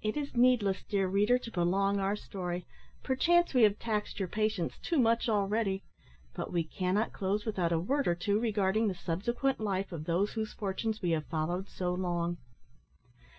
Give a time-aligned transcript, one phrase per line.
[0.00, 2.64] It is needless, dear reader, to prolong our story.
[3.02, 5.82] Perchance we have taxed your patience too much already
[6.32, 10.32] but we cannot close without a word or two regarding the subsequent life of those
[10.32, 12.38] whose fortunes we have followed so long.